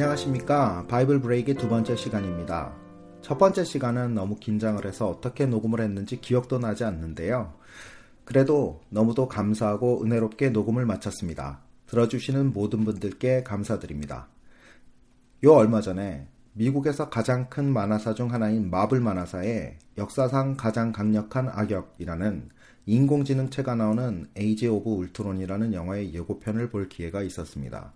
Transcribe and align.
안녕하십니까. 0.00 0.86
Bible 0.88 1.20
Break의 1.20 1.58
두 1.58 1.68
번째 1.68 1.94
시간입니다. 1.94 2.74
첫 3.20 3.36
번째 3.36 3.64
시간은 3.64 4.14
너무 4.14 4.36
긴장을 4.36 4.82
해서 4.86 5.06
어떻게 5.06 5.44
녹음을 5.44 5.82
했는지 5.82 6.22
기억도 6.22 6.58
나지 6.58 6.84
않는데요. 6.84 7.52
그래도 8.24 8.80
너무도 8.88 9.28
감사하고 9.28 10.02
은혜롭게 10.02 10.50
녹음을 10.50 10.86
마쳤습니다. 10.86 11.60
들어주시는 11.88 12.54
모든 12.54 12.86
분들께 12.86 13.42
감사드립니다. 13.42 14.28
요 15.44 15.52
얼마 15.52 15.82
전에 15.82 16.28
미국에서 16.54 17.10
가장 17.10 17.50
큰 17.50 17.70
만화사 17.70 18.14
중 18.14 18.32
하나인 18.32 18.70
마블 18.70 19.00
만화사의 19.00 19.76
역사상 19.98 20.56
가장 20.56 20.92
강력한 20.92 21.50
악역이라는 21.50 22.48
인공지능체가 22.86 23.74
나오는 23.74 24.28
Age 24.34 24.66
of 24.66 24.88
Ultron이라는 24.88 25.74
영화의 25.74 26.14
예고편을 26.14 26.70
볼 26.70 26.88
기회가 26.88 27.20
있었습니다. 27.20 27.92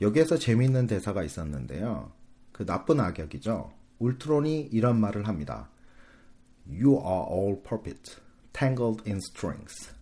여기에서 0.00 0.38
재미있는 0.38 0.86
대사가 0.86 1.22
있었는데요. 1.22 2.12
그 2.52 2.64
나쁜 2.66 3.00
악역이죠. 3.00 3.72
울트론이 3.98 4.68
이런 4.72 5.00
말을 5.00 5.28
합니다. 5.28 5.70
You 6.66 6.94
are 6.94 7.26
all 7.30 7.62
puppet, 7.62 8.16
tangled 8.52 9.02
in 9.06 9.18
strings. 9.18 9.92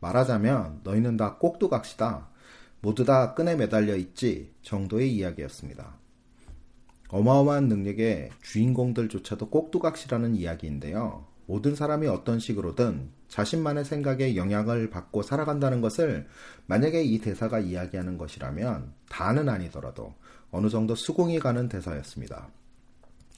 말하자면 0.00 0.80
너희는 0.84 1.16
다 1.16 1.36
꼭두각시다. 1.36 2.28
모두 2.80 3.04
다 3.04 3.34
끈에 3.34 3.56
매달려 3.56 3.96
있지 3.96 4.54
정도의 4.62 5.12
이야기였습니다. 5.14 5.98
어마어마한 7.08 7.68
능력의 7.68 8.30
주인공들조차도 8.42 9.50
꼭두각시라는 9.50 10.36
이야기인데요. 10.36 11.26
모든 11.46 11.74
사람이 11.74 12.06
어떤 12.06 12.38
식으로든 12.38 13.10
자신만의 13.28 13.84
생각에 13.84 14.36
영향을 14.36 14.90
받고 14.90 15.22
살아간다는 15.22 15.80
것을 15.80 16.26
만약에 16.66 17.02
이 17.02 17.18
대사가 17.18 17.60
이야기하는 17.60 18.18
것이라면 18.18 18.92
다는 19.08 19.48
아니더라도 19.48 20.14
어느 20.50 20.68
정도 20.68 20.94
수긍이 20.94 21.38
가는 21.38 21.68
대사였습니다. 21.68 22.48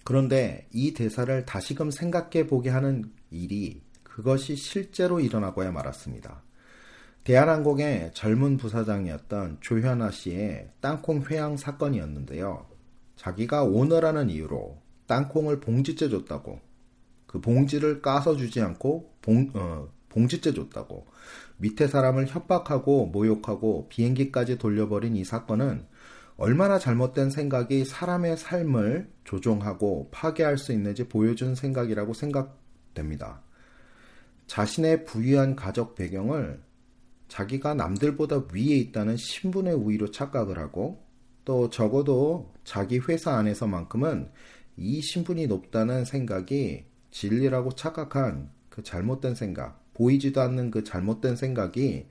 그런데 0.05 0.67
이 0.73 0.95
대사를 0.95 1.45
다시금 1.45 1.91
생각해 1.91 2.47
보게 2.47 2.71
하는 2.71 3.13
일이 3.31 3.83
그것이 4.03 4.57
실제로 4.57 5.21
일어나고야 5.21 5.73
말았습니다. 5.73 6.43
대한항공의 7.25 8.13
젊은 8.15 8.57
부사장이었던 8.57 9.59
조현아 9.61 10.11
씨의 10.11 10.71
땅콩 10.81 11.23
회항 11.23 11.57
사건이었는데요. 11.57 12.67
자기가 13.17 13.65
오너라는 13.65 14.31
이유로 14.31 14.81
땅콩을 15.07 15.61
봉지째 15.61 16.09
줬다고 16.09 16.61
그 17.31 17.41
봉지를 17.41 18.03
까서 18.03 18.37
주지 18.37 18.61
않고 18.61 19.15
봉, 19.23 19.53
어, 19.55 19.89
봉지째 20.09 20.53
줬다고 20.53 21.07
밑에 21.59 21.87
사람을 21.87 22.27
협박하고 22.27 23.07
모욕하고 23.07 23.87
비행기까지 23.89 24.59
돌려버린 24.59 25.15
이 25.15 25.23
사건은 25.23 25.87
얼마나 26.37 26.81
잘못된 26.81 27.31
생각이 27.31 27.85
사람의 27.85 28.37
삶을 28.37 29.13
조종하고 29.23 30.09
파괴할 30.11 30.59
수 30.59 30.73
있는지 30.73 31.07
보여준 31.07 31.55
생각이라고 31.55 32.15
생각됩니다. 32.15 33.43
자신의 34.49 35.05
부유한 35.05 35.55
가족 35.55 35.95
배경을 35.95 36.61
자기가 37.29 37.75
남들보다 37.75 38.47
위에 38.53 38.75
있다는 38.75 39.17
신분의 39.17 39.75
우위로 39.75 40.11
착각을 40.11 40.59
하고 40.59 41.07
또 41.45 41.71
적어도 41.71 42.53
자기 42.65 42.99
회사 42.99 43.37
안에서만큼은 43.37 44.33
이 44.77 45.01
신분이 45.01 45.47
높다는 45.47 46.05
생각이 46.05 46.90
진리라고 47.11 47.73
착각한 47.73 48.51
그 48.69 48.83
잘못된 48.83 49.35
생각, 49.35 49.81
보이지도 49.95 50.41
않는 50.41 50.71
그 50.71 50.85
잘못된 50.85 51.37
생각이 51.37 52.07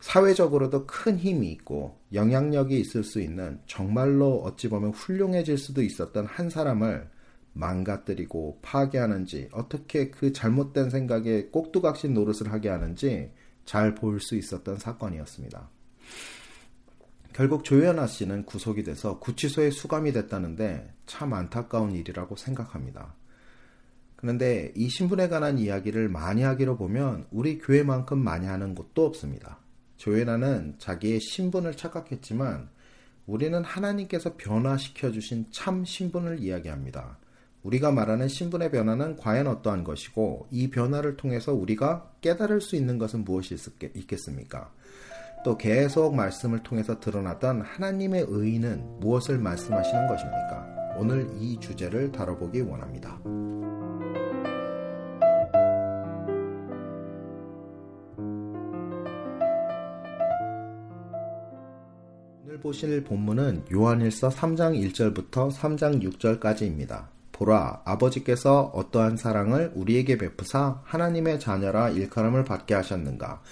사회적으로도 0.00 0.86
큰 0.86 1.16
힘이 1.16 1.52
있고 1.52 1.98
영향력이 2.12 2.78
있을 2.78 3.04
수 3.04 3.20
있는 3.20 3.60
정말로 3.66 4.42
어찌 4.42 4.68
보면 4.68 4.90
훌륭해질 4.90 5.56
수도 5.56 5.82
있었던 5.82 6.26
한 6.26 6.50
사람을 6.50 7.08
망가뜨리고 7.52 8.58
파괴하는지 8.62 9.48
어떻게 9.52 10.10
그 10.10 10.32
잘못된 10.32 10.90
생각에 10.90 11.44
꼭두각시 11.46 12.08
노릇을 12.08 12.52
하게 12.52 12.68
하는지 12.68 13.30
잘 13.64 13.94
볼 13.94 14.20
수 14.20 14.34
있었던 14.36 14.78
사건이었습니다. 14.78 15.70
결국 17.32 17.64
조연아 17.64 18.06
씨는 18.08 18.44
구속이 18.44 18.82
돼서 18.82 19.18
구치소에 19.18 19.70
수감이 19.70 20.12
됐다는데 20.12 20.92
참 21.06 21.32
안타까운 21.32 21.92
일이라고 21.92 22.36
생각합니다. 22.36 23.14
그런데 24.22 24.72
이 24.76 24.88
신분에 24.88 25.28
관한 25.28 25.58
이야기를 25.58 26.08
많이 26.08 26.42
하기로 26.42 26.76
보면 26.76 27.26
우리 27.32 27.58
교회만큼 27.58 28.18
많이 28.18 28.46
하는 28.46 28.76
곳도 28.76 29.04
없습니다. 29.04 29.58
조연아는 29.96 30.76
자기의 30.78 31.18
신분을 31.18 31.76
착각했지만 31.76 32.68
우리는 33.26 33.64
하나님께서 33.64 34.36
변화시켜 34.36 35.10
주신 35.10 35.46
참 35.50 35.84
신분을 35.84 36.38
이야기합니다. 36.38 37.18
우리가 37.64 37.90
말하는 37.90 38.28
신분의 38.28 38.70
변화는 38.70 39.16
과연 39.16 39.48
어떠한 39.48 39.82
것이고 39.82 40.46
이 40.52 40.70
변화를 40.70 41.16
통해서 41.16 41.52
우리가 41.52 42.12
깨달을 42.20 42.60
수 42.60 42.76
있는 42.76 42.98
것은 42.98 43.24
무엇이 43.24 43.56
있겠습니까? 43.94 44.72
또 45.44 45.58
계속 45.58 46.14
말씀을 46.14 46.62
통해서 46.62 47.00
드러나던 47.00 47.62
하나님의 47.62 48.26
의의는 48.28 49.00
무엇을 49.00 49.38
말씀하시는 49.38 50.06
것입니까? 50.06 50.96
오늘 50.96 51.28
이 51.40 51.58
주제를 51.58 52.12
다뤄보기 52.12 52.60
원합니다. 52.60 53.20
보실 62.62 63.02
본문은 63.02 63.64
요한일서 63.72 64.28
3장 64.28 64.80
1절부터 64.80 65.52
3장 65.52 66.00
6절까지입니다. 66.00 67.06
보라 67.32 67.82
아버지께서 67.84 68.70
어떠한 68.72 69.16
사랑을 69.16 69.72
우리에게 69.74 70.16
베푸사 70.16 70.80
하나님의 70.84 71.40
자녀라 71.40 71.90
일컬음을 71.90 72.44
받게 72.44 72.74
하셨는가? 72.74 73.42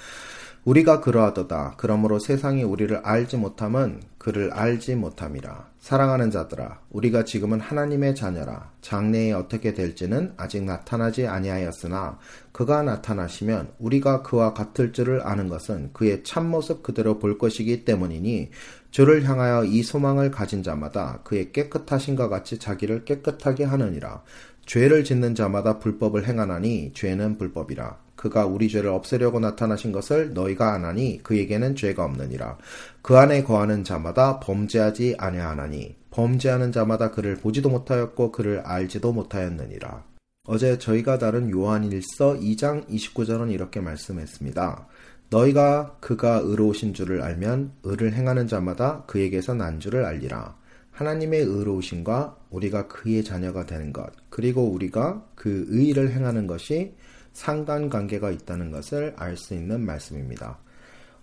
우리가 0.65 1.01
그러하도다. 1.01 1.75
그러므로 1.79 2.19
세상이 2.19 2.63
우리를 2.63 2.95
알지 3.03 3.39
못함은 3.39 4.03
그를 4.19 4.53
알지 4.53 4.95
못함이라. 4.95 5.71
사랑하는 5.81 6.31
자들아 6.31 6.81
우리가 6.91 7.25
지금은 7.25 7.59
하나님의 7.59 8.15
자녀라. 8.15 8.71
장래에 8.83 9.33
어떻게 9.33 9.73
될지는 9.73 10.35
아직 10.37 10.63
나타나지 10.63 11.27
아니하였으나 11.27 12.19
그가 12.53 12.83
나타나시면 12.83 13.73
우리가 13.79 14.23
그와 14.23 14.53
같을 14.53 14.93
줄을 14.93 15.27
아는 15.27 15.49
것은 15.49 15.91
그의 15.95 16.23
참모습 16.23 16.83
그대로 16.83 17.19
볼 17.19 17.39
것이기 17.39 17.87
때문이니 17.87 18.51
주를 18.91 19.25
향하여 19.25 19.65
이 19.65 19.83
소망을 19.83 20.31
가진 20.31 20.63
자마다 20.63 21.21
그의 21.25 21.53
깨끗하신것 21.53 22.29
같이 22.29 22.59
자기를 22.59 23.05
깨끗하게 23.05 23.65
하느니라 23.65 24.23
죄를 24.67 25.05
짓는 25.05 25.35
자마다 25.35 25.79
불법을 25.79 26.27
행하나니 26.27 26.93
죄는 26.95 27.39
불법이라 27.39 27.99
그가 28.21 28.45
우리 28.45 28.69
죄를 28.69 28.91
없애려고 28.91 29.41
나타나신 29.41 29.93
것을 29.93 30.35
너희가 30.35 30.75
아나니 30.75 31.23
그에게는 31.23 31.75
죄가 31.75 32.05
없느니라. 32.05 32.59
그 33.01 33.17
안에 33.17 33.45
거하는 33.45 33.83
자마다 33.83 34.41
범죄하지 34.41 35.15
아니하나니 35.17 35.97
범죄하는 36.11 36.71
자마다 36.71 37.13
그를 37.13 37.37
보지도 37.37 37.71
못하였고 37.71 38.31
그를 38.31 38.61
알지도 38.61 39.15
못하였느니라. 39.15 40.05
어제 40.45 40.77
저희가 40.79 41.17
다룬 41.17 41.51
요한일서 41.51 42.41
2장 42.41 42.87
29절은 42.91 43.51
이렇게 43.53 43.81
말씀했습니다. 43.81 44.87
너희가 45.31 45.97
그가 46.01 46.41
의로우신 46.43 46.93
줄을 46.93 47.23
알면 47.23 47.73
의를 47.85 48.13
행하는 48.13 48.49
자마다 48.49 49.05
그에게서 49.07 49.55
난 49.55 49.79
줄을 49.79 50.05
알리라. 50.05 50.57
하나님의 50.91 51.41
의로우심과 51.43 52.37
우리가 52.51 52.89
그의 52.89 53.25
자녀가 53.25 53.65
되는 53.65 53.93
것, 53.93 54.11
그리고 54.29 54.65
우리가 54.65 55.25
그 55.35 55.67
의를 55.69 56.11
행하는 56.11 56.47
것이 56.47 56.95
상관관계가 57.33 58.31
있다는 58.33 58.71
것을 58.71 59.15
알 59.17 59.37
수 59.37 59.55
있는 59.55 59.81
말씀입니다. 59.87 60.59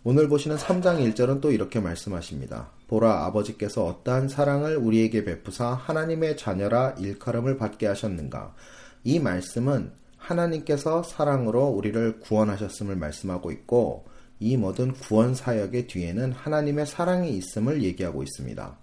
오늘 0.04 0.30
보시는 0.30 0.56
3장 0.56 1.14
1절은 1.14 1.42
또 1.42 1.52
이렇게 1.52 1.82
말씀하십니다. 1.82 2.70
보라 2.88 3.26
아버지께서 3.26 3.84
어떠한 3.86 4.30
사랑을 4.30 4.78
우리에게 4.78 5.26
베푸사 5.26 5.74
하나님의 5.74 6.38
자녀라 6.38 6.96
일컬음을 6.98 7.58
받게 7.58 7.88
하셨는가. 7.88 8.56
이 9.04 9.20
말씀은 9.20 9.92
하나님께서 10.28 11.04
사랑으로 11.04 11.68
우리를 11.68 12.20
구원하셨음을 12.20 12.96
말씀하고 12.96 13.52
있고 13.52 14.06
이 14.40 14.58
모든 14.58 14.94
구원 14.94 15.34
사역의 15.34 15.88
뒤에는 15.88 16.32
하나님의 16.34 16.86
사랑이 16.86 17.32
있음을 17.38 17.82
얘기하고 17.84 18.24
있습니다. 18.24 18.78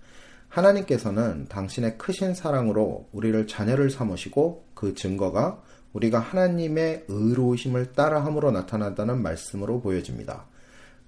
하나님께서는 0.49 1.47
당신의 1.49 1.99
크신 1.99 2.35
사랑으로 2.35 3.09
우리를 3.13 3.47
자녀를 3.47 3.91
삼으시고 3.91 4.67
그 4.75 4.95
증거가 4.95 5.63
우리가 5.93 6.19
하나님의 6.19 7.05
의로우심을 7.09 7.93
따라함으로 7.93 8.51
나타난다는 8.51 9.23
말씀으로 9.23 9.81
보여집니다. 9.81 10.47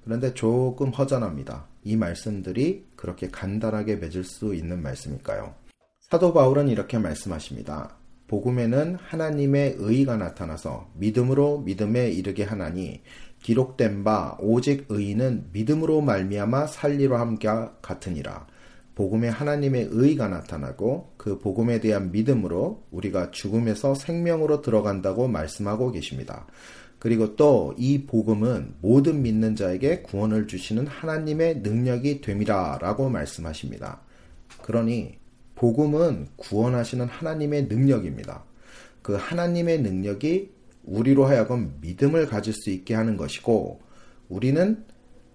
그런데 0.04 0.34
조금 0.34 0.90
허전합니다. 0.90 1.66
이 1.82 1.96
말씀들이 1.96 2.86
그렇게 2.94 3.28
간단하게 3.28 3.96
맺을 3.96 4.22
수 4.22 4.54
있는 4.54 4.82
말씀일까요? 4.82 5.54
사도 6.00 6.32
바울은 6.32 6.68
이렇게 6.68 6.98
말씀하십니다. 6.98 7.96
복음에는 8.28 8.96
하나님의 8.96 9.76
의가 9.78 10.16
나타나서 10.16 10.90
믿음으로 10.94 11.60
믿음에 11.60 12.10
이르게 12.10 12.42
하나니 12.42 13.02
기록된 13.42 14.02
바 14.02 14.36
오직 14.40 14.86
의인은 14.88 15.50
믿음으로 15.52 16.00
말미암아 16.00 16.66
살리로 16.66 17.16
함과 17.16 17.76
같으니라. 17.80 18.46
복음에 18.96 19.28
하나님의 19.28 19.88
의가 19.92 20.28
나타나고 20.28 21.12
그 21.16 21.38
복음에 21.38 21.80
대한 21.80 22.10
믿음으로 22.10 22.84
우리가 22.90 23.30
죽음에서 23.30 23.94
생명으로 23.94 24.62
들어간다고 24.62 25.28
말씀하고 25.28 25.92
계십니다. 25.92 26.46
그리고 26.98 27.36
또 27.36 27.74
이 27.76 28.06
복음은 28.06 28.76
모든 28.80 29.22
믿는 29.22 29.54
자에게 29.54 30.00
구원을 30.02 30.46
주시는 30.46 30.86
하나님의 30.86 31.58
능력이 31.58 32.22
됨이라라고 32.22 33.10
말씀하십니다. 33.10 34.00
그러니 34.62 35.18
복음은 35.56 36.28
구원하시는 36.36 37.06
하나님의 37.06 37.64
능력입니다. 37.64 38.44
그 39.02 39.14
하나님의 39.14 39.82
능력이 39.82 40.52
우리로 40.84 41.26
하여금 41.26 41.76
믿음을 41.80 42.26
가질 42.26 42.52
수 42.52 42.70
있게 42.70 42.94
하는 42.94 43.16
것이고 43.16 43.80
우리는 44.28 44.84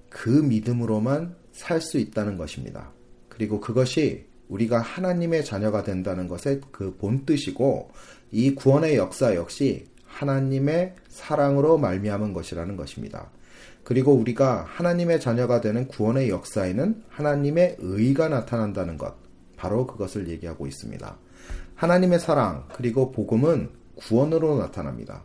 그 0.10 0.30
믿음으로만 0.30 1.36
살 1.52 1.82
수 1.82 1.98
있다는 1.98 2.38
것입니다. 2.38 2.92
그리고 3.30 3.60
그것이 3.60 4.26
우리가 4.48 4.80
하나님의 4.80 5.46
자녀가 5.46 5.84
된다는 5.84 6.28
것의 6.28 6.62
그 6.72 6.96
본뜻이고 6.98 7.92
이 8.32 8.56
구원의 8.56 8.98
역사 8.98 9.36
역시 9.36 9.86
하나님의 10.06 10.96
사랑으로 11.08 11.78
말미암은 11.78 12.34
것이라는 12.34 12.76
것입니다. 12.76 13.30
그리고 13.84 14.14
우리가 14.14 14.66
하나님의 14.68 15.20
자녀가 15.20 15.62
되는 15.62 15.88
구원의 15.88 16.30
역사에는 16.30 17.04
하나님의 17.10 17.78
의가 17.80 18.30
나타난다는 18.30 18.98
것, 18.98 19.16
바로 19.62 19.86
그것을 19.86 20.28
얘기하고 20.28 20.66
있습니다. 20.66 21.18
하나님의 21.76 22.20
사랑, 22.20 22.68
그리고 22.74 23.12
복음은 23.12 23.70
구원으로 23.96 24.58
나타납니다. 24.58 25.22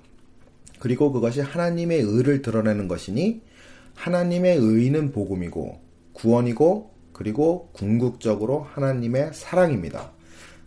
그리고 0.79 1.11
그것이 1.11 1.41
하나님의 1.41 2.03
의를 2.03 2.43
드러내는 2.43 2.87
것이니 2.87 3.41
하나님의 3.94 4.59
의는 4.59 5.12
복음이고 5.12 5.81
구원이고 6.12 6.91
그리고 7.15 7.71
궁극적으로 7.73 8.67
하나님의 8.75 9.31
사랑입니다. 9.33 10.12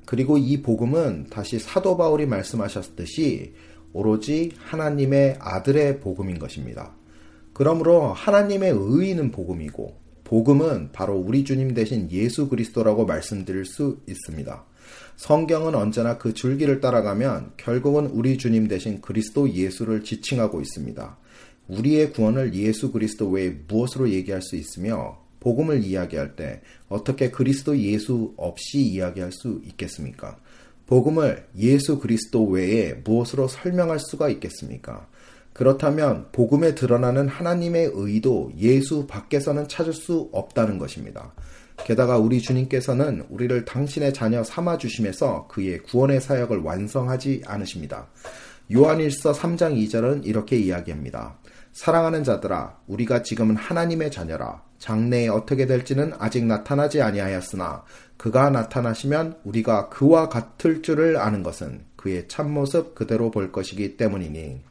그리고 0.05 0.39
이 0.39 0.63
복음은 0.63 1.27
다시 1.29 1.59
사도 1.59 1.95
바울이 1.95 2.25
말씀하셨듯이 2.25 3.53
오로지 3.93 4.51
하나님의 4.57 5.37
아들의 5.39 5.99
복음인 5.99 6.39
것입니다. 6.39 6.91
그러므로 7.53 8.13
하나님의 8.13 8.73
의는 8.75 9.29
복음이고 9.29 10.08
복음은 10.29 10.91
바로 10.91 11.15
우리 11.15 11.43
주님 11.43 11.73
대신 11.73 12.07
예수 12.11 12.49
그리스도라고 12.49 13.07
말씀드릴 13.07 13.65
수 13.65 13.97
있습니다. 14.07 14.63
성경은 15.15 15.73
언제나 15.73 16.19
그 16.19 16.35
줄기를 16.35 16.81
따라가면 16.81 17.53
결국은 17.57 18.05
우리 18.05 18.37
주님 18.37 18.67
대신 18.67 19.01
그리스도 19.01 19.51
예수를 19.51 20.03
지칭하고 20.03 20.61
있습니다. 20.61 21.17
우리의 21.67 22.11
구원을 22.13 22.53
예수 22.53 22.91
그리스도 22.91 23.27
외에 23.27 23.57
무엇으로 23.67 24.11
얘기할 24.11 24.43
수 24.43 24.55
있으며 24.55 25.17
복음을 25.39 25.83
이야기할 25.83 26.35
때 26.35 26.61
어떻게 26.89 27.31
그리스도 27.31 27.75
예수 27.79 28.35
없이 28.37 28.81
이야기할 28.81 29.31
수 29.31 29.59
있겠습니까? 29.65 30.37
복음을 30.85 31.47
예수 31.57 31.97
그리스도 31.97 32.45
외에 32.45 32.93
무엇으로 33.03 33.47
설명할 33.47 33.97
수가 33.97 34.29
있겠습니까? 34.29 35.07
그렇다면 35.59 36.27
복음에 36.31 36.73
드러나는 36.73 37.27
하나님의 37.27 37.91
의도 37.93 38.49
예수 38.55 39.05
밖에서는 39.07 39.67
찾을 39.67 39.91
수 39.91 40.29
없다는 40.31 40.77
것입니다. 40.77 41.33
게다가 41.85 42.17
우리 42.17 42.39
주님께서는 42.39 43.25
우리를 43.29 43.65
당신의 43.65 44.13
자녀 44.13 44.41
삼아 44.41 44.77
주심에서 44.77 45.47
그의 45.49 45.79
구원의 45.79 46.21
사역을 46.21 46.59
완성하지 46.59 47.41
않으십니다. 47.45 48.07
요한일서 48.73 49.33
3장 49.33 49.75
2절은 49.75 50.25
이렇게 50.25 50.55
이야기합니다. 50.55 51.37
사랑하는 51.73 52.23
자들아 52.23 52.77
우리가 52.87 53.23
지금은 53.23 53.57
하나님의 53.57 54.11
자녀라 54.11 54.63
장래에 54.77 55.27
어떻게 55.27 55.65
될지는 55.65 56.13
아직 56.19 56.45
나타나지 56.45 57.01
아니하였으나 57.01 57.83
그가 58.15 58.49
나타나시면 58.49 59.39
우리가 59.43 59.89
그와 59.89 60.29
같을 60.29 60.81
줄을 60.81 61.17
아는 61.17 61.43
것은 61.43 61.83
그의 61.97 62.29
참모습 62.29 62.95
그대로 62.95 63.29
볼 63.29 63.51
것이기 63.51 63.97
때문이니 63.97 64.69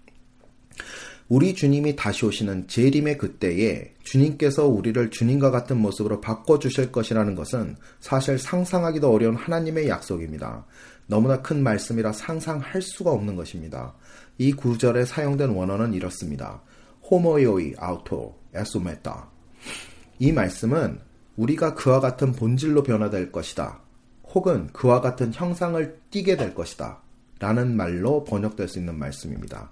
우리 1.29 1.55
주님이 1.55 1.95
다시 1.95 2.25
오시는 2.25 2.69
재림의 2.69 3.19
그때에 3.19 3.93
주님께서 4.03 4.67
우리를 4.67 5.11
주님과 5.11 5.51
같은 5.51 5.77
모습으로 5.77 6.23
바꿔주실 6.23 6.91
것이라는 6.91 7.35
것은 7.35 7.77
사실 8.01 8.39
상상하기도 8.39 9.13
어려운 9.13 9.37
하나님의 9.37 9.89
약속입니다. 9.89 10.65
너무나 11.07 11.43
큰 11.43 11.63
말씀이라 11.63 12.13
상상할 12.13 12.81
수가 12.81 13.11
없는 13.11 13.37
것입니다. 13.37 13.95
이 14.39 14.53
구절에 14.53 15.05
사용된 15.05 15.51
원어는 15.51 15.93
이렇습니다. 15.93 16.63
호모요이 17.11 17.75
아우토 17.79 18.39
에소메타 18.55 19.31
이 20.19 20.33
말씀은 20.33 21.01
우리가 21.37 21.75
그와 21.75 22.01
같은 22.01 22.33
본질로 22.33 22.83
변화될 22.83 23.33
것이다. 23.33 23.81
혹은 24.35 24.69
그와 24.73 25.01
같은 25.01 25.33
형상을 25.33 26.01
띠게 26.11 26.37
될 26.37 26.55
것이다. 26.55 27.01
라는 27.39 27.77
말로 27.77 28.25
번역될 28.25 28.69
수 28.69 28.79
있는 28.79 28.99
말씀입니다. 28.99 29.71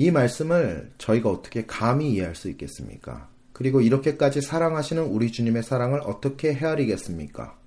이 0.00 0.10
말씀을 0.10 0.92
저희가 0.96 1.28
어떻게 1.28 1.66
감히 1.66 2.12
이해할 2.12 2.34
수 2.34 2.48
있겠습니까? 2.48 3.28
그리고 3.52 3.82
이렇게까지 3.82 4.40
사랑하시는 4.40 5.02
우리 5.02 5.30
주님의 5.30 5.62
사랑을 5.62 6.00
어떻게 6.00 6.54
헤아리겠습니까? 6.54 7.58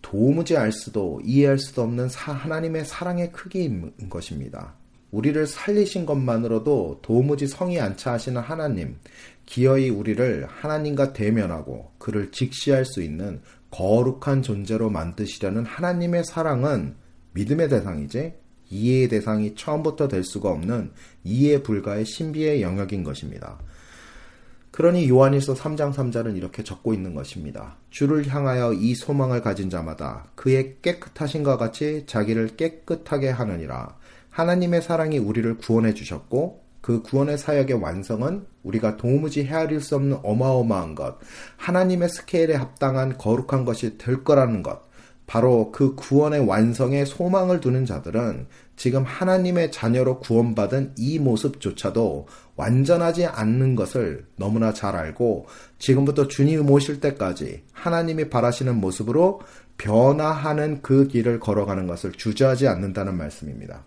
도무지 0.00 0.56
알 0.56 0.70
수도 0.70 1.20
이해할 1.24 1.58
수도 1.58 1.82
없는 1.82 2.08
하나님의 2.08 2.84
사랑의 2.84 3.32
크기인 3.32 3.94
것입니다. 4.08 4.76
우리를 5.10 5.44
살리신 5.44 6.06
것만으로도 6.06 7.00
도무지 7.02 7.48
성이 7.48 7.80
안차 7.80 8.12
하시는 8.12 8.40
하나님, 8.40 8.98
기어이 9.44 9.90
우리를 9.90 10.46
하나님과 10.48 11.14
대면하고 11.14 11.94
그를 11.98 12.30
직시할 12.30 12.84
수 12.84 13.02
있는 13.02 13.40
거룩한 13.72 14.42
존재로 14.42 14.88
만드시려는 14.88 15.64
하나님의 15.64 16.22
사랑은 16.26 16.94
믿음의 17.32 17.70
대상이지 17.70 18.34
이해의 18.70 19.08
대상이 19.08 19.54
처음부터 19.54 20.08
될 20.08 20.24
수가 20.24 20.50
없는 20.50 20.90
이해 21.24 21.62
불가의 21.62 22.04
신비의 22.04 22.62
영역인 22.62 23.04
것입니다. 23.04 23.58
그러니 24.70 25.08
요한일서 25.08 25.54
3장 25.54 25.92
3절은 25.92 26.36
이렇게 26.36 26.62
적고 26.62 26.94
있는 26.94 27.14
것입니다. 27.14 27.76
주를 27.90 28.28
향하여 28.28 28.72
이 28.72 28.94
소망을 28.94 29.40
가진 29.40 29.70
자마다 29.70 30.26
그의 30.34 30.76
깨끗하신과 30.82 31.56
같이 31.56 32.04
자기를 32.06 32.56
깨끗하게 32.56 33.30
하느니라. 33.30 33.96
하나님의 34.30 34.82
사랑이 34.82 35.18
우리를 35.18 35.56
구원해 35.58 35.94
주셨고 35.94 36.62
그 36.80 37.02
구원의 37.02 37.38
사역의 37.38 37.82
완성은 37.82 38.46
우리가 38.62 38.96
도무지 38.96 39.44
헤아릴 39.44 39.80
수 39.80 39.96
없는 39.96 40.20
어마어마한 40.22 40.94
것, 40.94 41.18
하나님의 41.56 42.08
스케일에 42.08 42.54
합당한 42.54 43.18
거룩한 43.18 43.64
것이 43.64 43.98
될 43.98 44.22
거라는 44.22 44.62
것, 44.62 44.87
바로 45.28 45.70
그 45.70 45.94
구원의 45.94 46.46
완성에 46.46 47.04
소망을 47.04 47.60
두는 47.60 47.84
자들은 47.84 48.46
지금 48.76 49.04
하나님의 49.04 49.70
자녀로 49.70 50.20
구원받은 50.20 50.94
이 50.96 51.18
모습조차도 51.18 52.26
완전하지 52.56 53.26
않는 53.26 53.76
것을 53.76 54.24
너무나 54.36 54.72
잘 54.72 54.96
알고 54.96 55.46
지금부터 55.78 56.28
주님 56.28 56.64
모실 56.64 57.00
때까지 57.00 57.62
하나님이 57.72 58.30
바라시는 58.30 58.76
모습으로 58.76 59.42
변화하는 59.76 60.80
그 60.80 61.06
길을 61.06 61.40
걸어가는 61.40 61.86
것을 61.86 62.12
주저하지 62.12 62.66
않는다는 62.66 63.16
말씀입니다. 63.16 63.84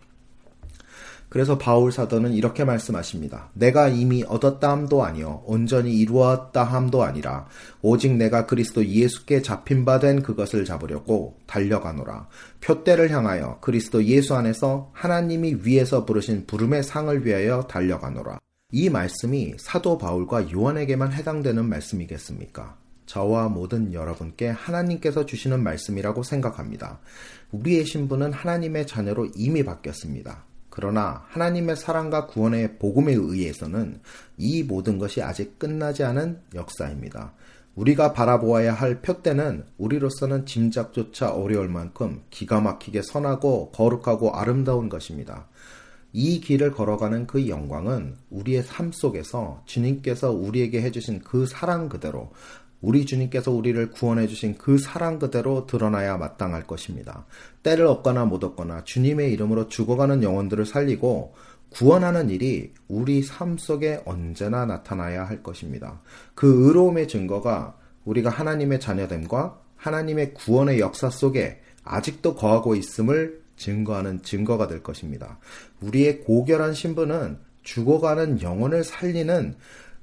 그래서 1.31 1.57
바울 1.57 1.93
사도는 1.93 2.33
이렇게 2.33 2.65
말씀하십니다. 2.65 3.51
내가 3.53 3.87
이미 3.87 4.21
얻었다 4.27 4.69
함도 4.69 5.05
아니요 5.05 5.43
온전히 5.45 5.97
이루었다 5.97 6.65
함도 6.65 7.03
아니라 7.03 7.47
오직 7.81 8.11
내가 8.17 8.45
그리스도 8.45 8.85
예수께 8.85 9.41
잡힌 9.41 9.85
바 9.85 9.99
된 9.99 10.23
그것을 10.23 10.65
잡으려고 10.65 11.37
달려가노라. 11.47 12.27
표대를 12.59 13.11
향하여 13.11 13.59
그리스도 13.61 14.03
예수 14.03 14.35
안에서 14.35 14.89
하나님이 14.91 15.59
위에서 15.63 16.03
부르신 16.03 16.47
부름의 16.47 16.83
상을 16.83 17.25
위하여 17.25 17.61
달려가노라. 17.61 18.41
이 18.73 18.89
말씀이 18.89 19.53
사도 19.57 19.97
바울과 19.97 20.51
요한에게만 20.51 21.13
해당되는 21.13 21.63
말씀이겠습니까? 21.63 22.75
저와 23.05 23.47
모든 23.47 23.93
여러분께 23.93 24.49
하나님께서 24.49 25.25
주시는 25.25 25.63
말씀이라고 25.63 26.23
생각합니다. 26.23 26.99
우리의 27.51 27.85
신분은 27.85 28.33
하나님의 28.33 28.85
자녀로 28.85 29.29
이미 29.35 29.63
바뀌었습니다. 29.63 30.50
그러나 30.71 31.25
하나님의 31.27 31.75
사랑과 31.75 32.25
구원의 32.27 32.79
복음에 32.79 33.13
의해서는 33.13 33.99
이 34.37 34.63
모든 34.63 34.97
것이 34.97 35.21
아직 35.21 35.59
끝나지 35.59 36.03
않은 36.03 36.39
역사입니다. 36.55 37.33
우리가 37.75 38.13
바라보아야 38.13 38.73
할 38.73 39.01
표대는 39.01 39.65
우리로서는 39.77 40.45
짐작조차 40.45 41.29
어려울 41.31 41.67
만큼 41.67 42.23
기가 42.29 42.61
막히게 42.61 43.01
선하고 43.01 43.71
거룩하고 43.71 44.31
아름다운 44.31 44.87
것입니다. 44.87 45.47
이 46.13 46.41
길을 46.41 46.71
걸어가는 46.71 47.27
그 47.27 47.47
영광은 47.47 48.15
우리의 48.29 48.63
삶 48.63 48.91
속에서 48.91 49.61
주님께서 49.65 50.31
우리에게 50.31 50.81
해주신 50.81 51.21
그 51.21 51.45
사랑 51.45 51.89
그대로 51.89 52.31
우리 52.81 53.05
주님께서 53.05 53.51
우리를 53.51 53.91
구원해 53.91 54.27
주신 54.27 54.57
그 54.57 54.77
사랑 54.77 55.19
그대로 55.19 55.67
드러나야 55.67 56.17
마땅할 56.17 56.65
것입니다. 56.65 57.25
때를 57.63 57.85
얻거나 57.85 58.25
못 58.25 58.43
얻거나 58.43 58.83
주님의 58.83 59.31
이름으로 59.33 59.67
죽어가는 59.67 60.23
영혼들을 60.23 60.65
살리고 60.65 61.33
구원하는 61.69 62.29
일이 62.29 62.73
우리 62.87 63.23
삶 63.23 63.57
속에 63.57 64.01
언제나 64.05 64.65
나타나야 64.65 65.23
할 65.23 65.41
것입니다. 65.41 66.01
그 66.35 66.67
의로움의 66.67 67.07
증거가 67.07 67.77
우리가 68.03 68.29
하나님의 68.29 68.79
자녀됨과 68.79 69.59
하나님의 69.77 70.33
구원의 70.33 70.79
역사 70.79 71.09
속에 71.09 71.61
아직도 71.83 72.35
거하고 72.35 72.75
있음을 72.75 73.41
증거하는 73.55 74.21
증거가 74.23 74.67
될 74.67 74.83
것입니다. 74.83 75.39
우리의 75.81 76.21
고결한 76.21 76.73
신분은 76.73 77.37
죽어가는 77.63 78.41
영혼을 78.41 78.83
살리는 78.83 79.55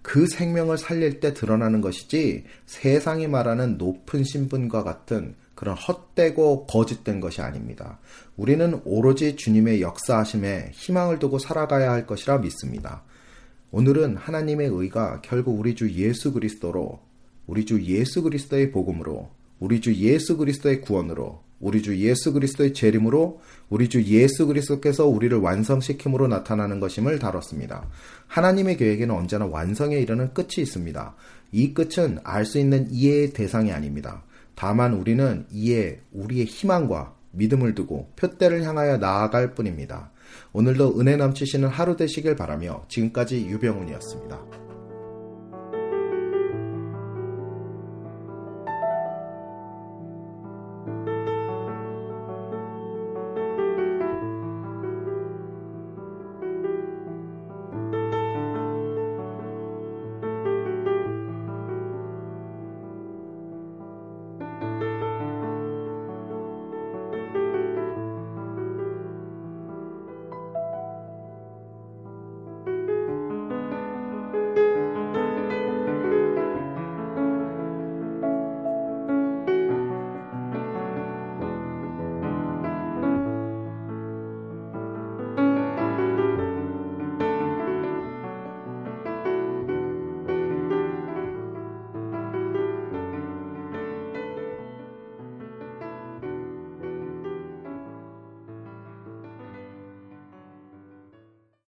그 0.09 0.27
생명을 0.27 0.79
살릴 0.79 1.21
때 1.21 1.35
드러나는 1.35 1.83
것이지 1.83 2.45
세상이 2.65 3.27
말하는 3.27 3.77
높은 3.77 4.25
신분과 4.25 4.83
같은 4.83 5.35
그런 5.55 5.77
헛되고 5.77 6.65
거짓된 6.65 7.21
것이 7.21 7.43
아닙니다. 7.43 7.99
우리는 8.38 8.81
오로지 8.87 9.37
주님의 9.37 9.83
역사하심에 9.83 10.71
희망을 10.73 11.19
두고 11.19 11.38
살아가야 11.38 11.93
할 11.93 12.07
것이라 12.07 12.38
믿습니다. 12.38 13.03
오늘은 13.71 14.17
하나님의 14.17 14.69
의가 14.69 15.21
결국 15.21 15.59
우리 15.59 15.75
주 15.75 15.93
예수 15.93 16.33
그리스도로 16.33 17.00
우리 17.47 17.67
주 17.67 17.83
예수 17.83 18.23
그리스도의 18.23 18.73
복음으로 18.73 19.29
우리 19.61 19.83
주 19.83 19.95
예수 19.95 20.38
그리스도의 20.38 20.81
구원으로 20.81 21.43
우리 21.61 21.83
주 21.83 21.97
예수 21.99 22.33
그리스도의 22.33 22.73
재림으로 22.73 23.41
우리 23.69 23.88
주 23.88 24.03
예수 24.05 24.47
그리스도께서 24.47 25.07
우리를 25.07 25.37
완성시킴으로 25.38 26.29
나타나는 26.29 26.81
것임을 26.81 27.19
다뤘습니다. 27.19 27.88
하나님의 28.27 28.77
계획에는 28.77 29.15
언제나 29.15 29.47
완성에 29.47 29.97
이르는 29.97 30.35
끝이 30.35 30.59
있습니다. 30.59 31.15
이 31.53 31.75
끝은 31.75 32.19
알 32.25 32.45
수 32.45 32.59
있는 32.59 32.88
이해의 32.91 33.33
대상이 33.33 33.73
아닙니다. 33.73 34.23
다만 34.55 34.95
우리는 34.95 35.47
이에 35.50 36.00
우리의 36.12 36.47
희망과 36.47 37.15
믿음을 37.33 37.75
두고 37.75 38.11
표대를 38.17 38.65
향하여 38.65 38.97
나아갈 38.97 39.55
뿐입니다. 39.55 40.11
오늘도 40.53 41.00
은혜 41.00 41.17
넘치시는 41.17 41.69
하루 41.69 41.97
되시길 41.97 42.37
바라며 42.37 42.85
지금까지 42.88 43.47
유병훈이었습니다. 43.47 44.67